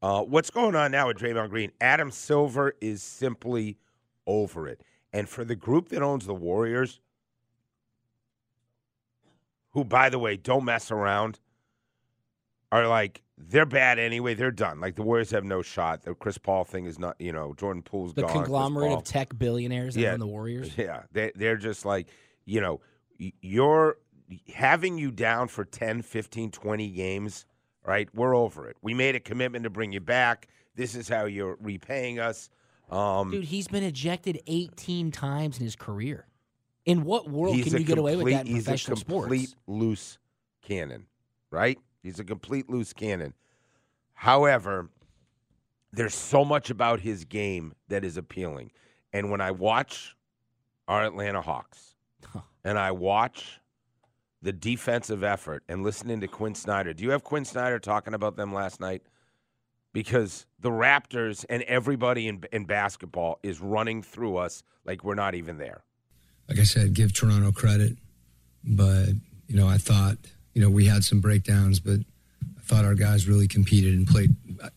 [0.00, 1.72] Uh, what's going on now with Draymond Green?
[1.80, 3.78] Adam Silver is simply
[4.26, 4.80] over it.
[5.12, 7.00] And for the group that owns the Warriors,
[9.70, 11.40] who, by the way, don't mess around,
[12.70, 14.34] are like, they're bad anyway.
[14.34, 14.80] They're done.
[14.80, 16.02] Like, the Warriors have no shot.
[16.02, 18.30] The Chris Paul thing is not, you know, Jordan Poole's The gone.
[18.30, 20.12] Chris conglomerate of tech billionaires Yeah.
[20.12, 20.76] own the Warriors.
[20.76, 22.08] Yeah, they they're just like,
[22.44, 22.80] you know,
[23.18, 23.98] you're
[24.54, 27.46] having you down for 10, 15, 20 games,
[27.88, 28.06] right?
[28.14, 28.76] We're over it.
[28.82, 30.48] We made a commitment to bring you back.
[30.76, 32.50] This is how you're repaying us.
[32.90, 36.26] Um Dude, he's been ejected 18 times in his career.
[36.84, 39.48] In what world can you get away with complete- that in he's professional a complete
[39.48, 39.62] sports?
[39.66, 40.18] loose
[40.62, 41.06] cannon,
[41.50, 41.78] right?
[42.02, 43.32] He's a complete loose cannon.
[44.12, 44.90] However,
[45.92, 48.70] there's so much about his game that is appealing.
[49.14, 50.14] And when I watch
[50.86, 51.94] our Atlanta Hawks
[52.64, 53.60] and I watch
[54.42, 58.36] the defensive effort and listening to Quin Snyder, do you have Quin Snyder talking about
[58.36, 59.02] them last night?
[59.92, 65.34] Because the Raptors and everybody in, in basketball is running through us like we're not
[65.34, 65.82] even there.
[66.48, 67.96] like I said, give Toronto credit,
[68.64, 69.08] but
[69.48, 70.18] you know, I thought
[70.54, 72.00] you know we had some breakdowns, but
[72.42, 74.36] I thought our guys really competed and played.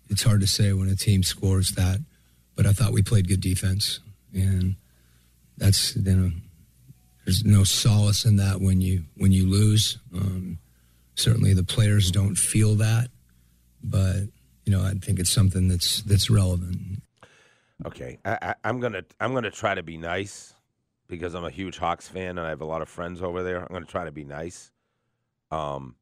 [0.09, 1.99] It's hard to say when a team scores that,
[2.55, 3.99] but I thought we played good defense,
[4.33, 4.75] and
[5.57, 6.31] that's you know,
[7.25, 9.97] there's no solace in that when you when you lose.
[10.13, 10.59] Um,
[11.15, 13.09] certainly, the players don't feel that,
[13.83, 14.23] but
[14.65, 17.01] you know, I think it's something that's that's relevant.
[17.85, 20.53] Okay, I, I'm gonna I'm gonna try to be nice
[21.07, 23.61] because I'm a huge Hawks fan and I have a lot of friends over there.
[23.61, 24.71] I'm gonna try to be nice.
[25.51, 25.95] Um,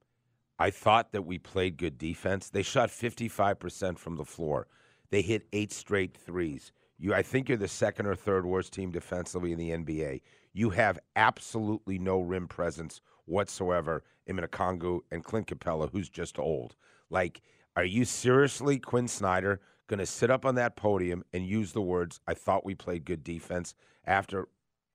[0.59, 2.50] I thought that we played good defense.
[2.50, 4.67] They shot 55% from the floor.
[5.09, 6.73] They hit eight straight threes.
[7.00, 10.22] You, I think you're the second or third worst team defensively in the NBA.
[10.53, 16.75] You have absolutely no rim presence whatsoever in Minakongu and Clint Capela, who's just old.
[17.09, 17.42] Like,
[17.75, 21.81] are you seriously, Quin Snyder, going to sit up on that podium and use the
[21.81, 23.73] words "I thought we played good defense"
[24.05, 24.50] after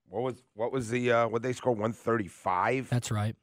[0.09, 2.91] what was what was the uh, what they score 135?
[2.91, 3.35] That's right.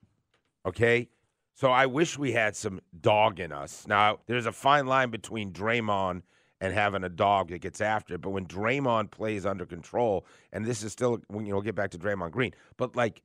[0.65, 1.09] Okay.
[1.53, 3.85] So I wish we had some dog in us.
[3.87, 6.21] Now, there's a fine line between Draymond
[6.61, 8.21] and having a dog that gets after it.
[8.21, 11.89] But when Draymond plays under control, and this is still, you know, we'll get back
[11.91, 13.21] to Draymond Green, but like,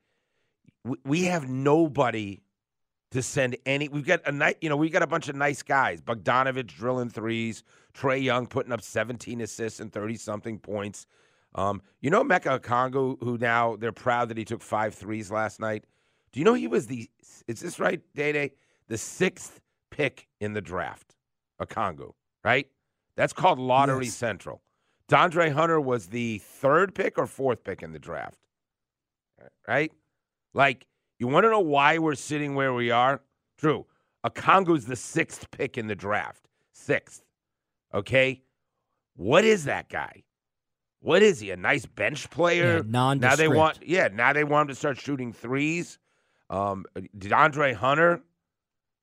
[0.84, 2.42] we, we have nobody
[3.10, 3.88] to send any.
[3.88, 6.00] We've got a night, you know, we've got a bunch of nice guys.
[6.00, 7.62] Bogdanovich drilling threes,
[7.94, 11.06] Trae Young putting up 17 assists and 30 something points.
[11.54, 15.60] Um, you know, Mecca Congo, who now they're proud that he took five threes last
[15.60, 15.84] night.
[16.32, 17.08] Do you know he was the
[17.46, 18.52] is this right, Day Day?
[18.88, 19.60] The sixth
[19.90, 21.16] pick in the draft.
[21.60, 22.12] Okongwu,
[22.44, 22.68] right?
[23.16, 24.14] That's called Lottery Yes.
[24.14, 24.60] Central.
[25.08, 28.38] DeAndre Hunter was the third pick or fourth pick in the draft.
[29.68, 29.92] Right?
[30.54, 30.86] Like,
[31.18, 33.20] you want to know why we're sitting where we are?
[33.58, 33.86] True.
[34.24, 36.48] Okongwu's the sixth pick in the draft.
[36.72, 37.22] Sixth.
[37.94, 38.42] Okay?
[39.14, 40.24] What is that guy?
[41.00, 41.50] What is he?
[41.52, 42.78] A nice bench player?
[42.78, 42.82] Yeah.
[43.20, 44.08] Now they want, yeah.
[44.12, 45.98] Now they want him to start shooting threes.
[46.50, 46.84] Um,
[47.16, 48.20] DeAndre Hunter,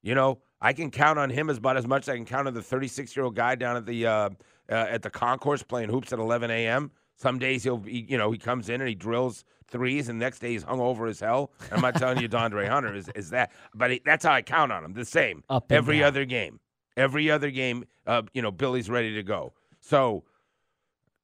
[0.02, 2.48] you know, I can count on him as about as much as I can count
[2.48, 4.30] on the 36 year old guy down at the uh,
[4.70, 6.90] uh, at the concourse playing hoops at 11 a.m.
[7.16, 10.38] Some days he'll, be, you know, he comes in and he drills threes, and next
[10.38, 11.52] day he's hung over as hell.
[11.70, 14.72] I'm not telling you, DeAndre Hunter is is that, but he, that's how I count
[14.72, 14.94] on him.
[14.94, 16.08] The same every down.
[16.08, 16.60] other game.
[16.96, 19.52] Every other game, uh, you know, Billy's ready to go.
[19.80, 20.24] So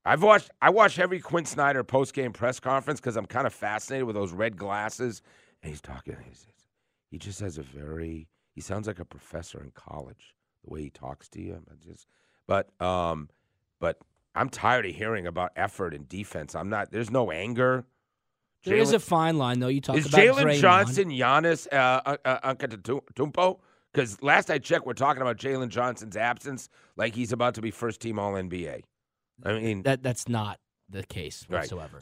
[0.04, 3.54] I've watched I watch every Quin Snyder post game press conference because I'm kind of
[3.54, 5.22] fascinated with those red glasses,
[5.62, 6.18] and he's talking.
[6.28, 6.46] He's,
[7.10, 10.34] he just has a very he sounds like a professor in college
[10.64, 11.60] the way he talks to you.
[11.70, 12.06] I just,
[12.46, 13.28] but um,
[13.78, 13.98] but
[14.34, 16.54] I'm tired of hearing about effort and defense.
[16.54, 16.90] I'm not.
[16.90, 17.84] There's no anger.
[18.64, 19.68] There is Jalen- a fine line, though.
[19.68, 23.58] You talk is about Jalen Johnson, Giannis, uh, uh, uh, Antetokounmpo?
[23.92, 27.70] Because last I checked, we're talking about Jalen Johnson's absence like he's about to be
[27.70, 28.82] first team All NBA.
[29.44, 31.60] I mean, That that's not the case Right.
[31.60, 31.98] whatsoever.